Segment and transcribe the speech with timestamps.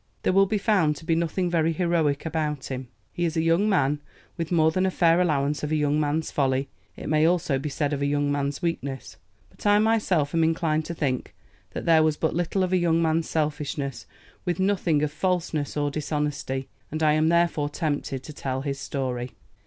[0.23, 2.87] There will be found to be nothing very heroic about him.
[3.11, 4.01] He is a young man
[4.35, 7.69] with more than a fair allowance of a young man's folly; it may also be
[7.69, 9.17] said of a young man's weakness.
[9.51, 11.35] But I myself am inclined to think
[11.73, 14.07] that there was but little of a young man's selfishness,
[14.43, 19.33] with nothing of falseness or dishonesty; and I am therefore tempted to tell his story.